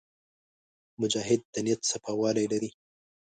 مجاهد 1.01 1.41
د 1.53 1.55
نیت 1.65 1.81
صفاوالی 1.91 2.45
لري. 2.51 2.69